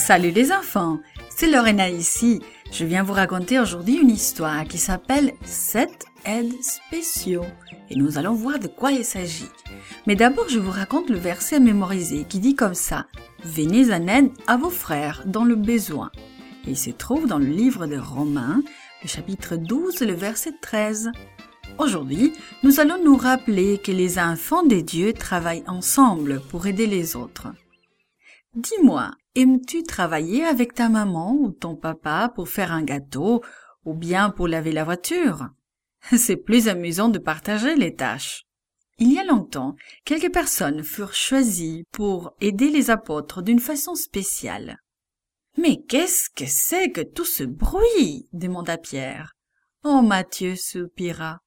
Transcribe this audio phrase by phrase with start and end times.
[0.00, 2.40] Salut les enfants, c'est Lorena ici.
[2.72, 7.44] Je viens vous raconter aujourd'hui une histoire qui s'appelle 7 aides spéciaux
[7.90, 9.50] et nous allons voir de quoi il s'agit.
[10.06, 13.06] Mais d'abord, je vous raconte le verset à mémoriser qui dit comme ça
[13.44, 16.10] Venez en aide à vos frères dans le besoin.
[16.66, 18.62] Il se trouve dans le livre de Romains,
[19.02, 21.12] le chapitre 12, le verset 13.
[21.78, 22.32] Aujourd'hui,
[22.62, 27.48] nous allons nous rappeler que les enfants des dieux travaillent ensemble pour aider les autres.
[28.54, 33.42] Dis-moi, aimes-tu travailler avec ta maman ou ton papa pour faire un gâteau
[33.84, 35.48] ou bien pour laver la voiture?
[36.16, 38.44] C'est plus amusant de partager les tâches.
[38.98, 44.78] Il y a longtemps, quelques personnes furent choisies pour aider les apôtres d'une façon spéciale.
[45.56, 48.28] Mais qu'est-ce que c'est que tout ce bruit?
[48.32, 49.34] demanda Pierre.
[49.84, 51.40] Oh Matthieu soupira.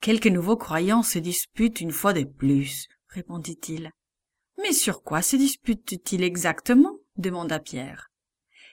[0.00, 3.90] Quelques nouveaux croyants se disputent une fois de plus, répondit-il.
[4.62, 6.98] Mais sur quoi se disputent-ils exactement?
[7.16, 8.10] Demanda Pierre.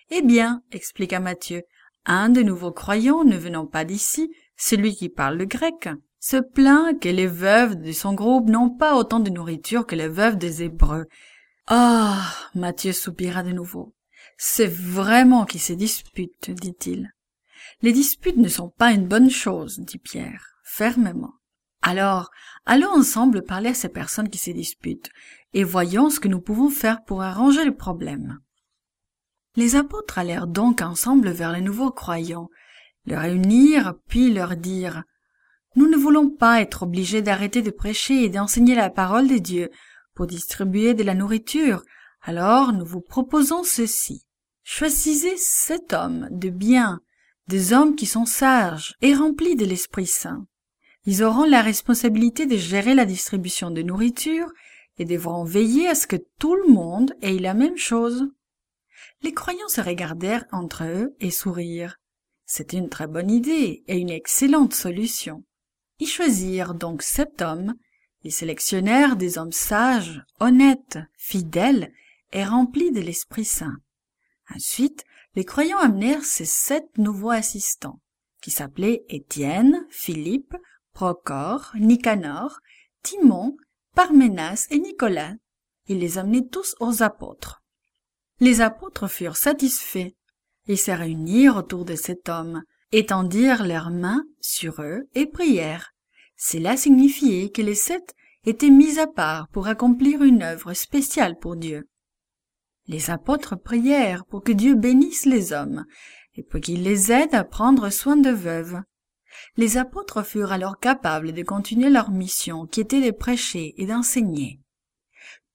[0.09, 1.63] Eh bien, expliqua Matthieu,
[2.05, 6.99] un de nouveaux croyants ne venant pas d'ici, celui qui parle le grec, se plaint
[6.99, 10.63] que les veuves de son groupe n'ont pas autant de nourriture que les veuves des
[10.63, 11.05] Hébreux.
[11.67, 12.33] Ah.
[12.53, 13.95] Matthieu soupira de nouveau.
[14.37, 17.11] C'est vraiment qu'ils se disputent, dit-il.
[17.81, 21.33] Les disputes ne sont pas une bonne chose, dit Pierre, fermement.
[21.81, 22.29] Alors,
[22.65, 25.09] allons ensemble parler à ces personnes qui se disputent,
[25.53, 28.39] et voyons ce que nous pouvons faire pour arranger le problème.
[29.55, 32.49] Les apôtres allèrent donc ensemble vers les nouveaux croyants,
[33.05, 35.03] les réunir, puis leur dire
[35.75, 39.69] Nous ne voulons pas être obligés d'arrêter de prêcher et d'enseigner la parole de Dieu
[40.13, 41.83] pour distribuer de la nourriture,
[42.21, 44.25] alors nous vous proposons ceci.
[44.63, 47.01] Choisissez sept hommes de bien,
[47.47, 50.45] des hommes qui sont sages et remplis de l'Esprit Saint.
[51.05, 54.51] Ils auront la responsabilité de gérer la distribution de nourriture
[54.97, 58.27] et devront veiller à ce que tout le monde ait la même chose.
[59.23, 61.97] Les croyants se regardèrent entre eux et sourirent.
[62.45, 65.43] C'était une très bonne idée et une excellente solution.
[65.99, 67.75] Ils choisirent donc sept hommes,
[68.23, 71.91] ils sélectionnèrent des hommes sages, honnêtes, fidèles
[72.31, 73.77] et remplis de l'Esprit Saint.
[74.53, 75.03] Ensuite,
[75.35, 78.01] les croyants amenèrent ces sept nouveaux assistants,
[78.41, 80.55] qui s'appelaient Étienne, Philippe,
[80.93, 82.59] Procor, Nicanor,
[83.03, 83.57] Timon,
[83.95, 85.33] Parménas et Nicolas.
[85.87, 87.61] Ils les amenaient tous aux apôtres.
[88.39, 90.11] Les apôtres furent satisfaits.
[90.67, 95.91] Ils se réunirent autour de cet homme, étendirent leurs mains sur eux et prièrent.
[96.37, 98.13] Cela signifiait que les sept
[98.45, 101.87] étaient mis à part pour accomplir une œuvre spéciale pour Dieu.
[102.87, 105.85] Les apôtres prièrent pour que Dieu bénisse les hommes
[106.35, 108.81] et pour qu'il les aide à prendre soin de veuves.
[109.57, 114.59] Les apôtres furent alors capables de continuer leur mission qui était de prêcher et d'enseigner.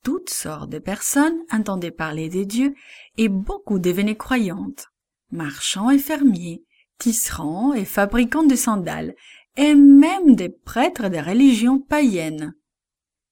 [0.02, 2.74] Toutes sortes de personnes entendaient parler des dieux
[3.16, 4.86] et beaucoup devenaient croyantes.
[5.32, 6.62] Marchands et fermiers,
[6.98, 9.14] tisserands et fabricants de sandales,
[9.56, 12.54] et même des prêtres des religions païennes.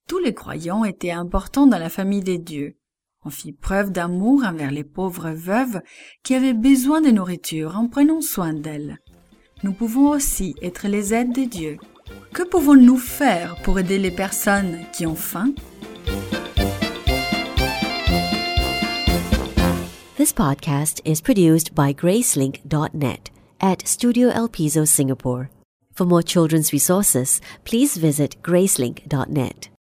[0.07, 2.77] Tous les croyants étaient importants dans la famille des dieux.
[3.23, 5.81] On fit preuve d'amour envers les pauvres veuves
[6.23, 8.99] qui avaient besoin de nourriture en prenant soin d'elles
[9.63, 11.77] nous pouvons aussi être les aides de Dieu.
[12.33, 15.53] Que pouvons-nous faire pour aider les personnes qui ont faim?
[20.17, 23.29] This podcast is produced by Gracelink.net
[23.61, 25.49] at Studio El Piso, Singapore.
[25.93, 29.69] For more children's resources, please visit Gracelink.net.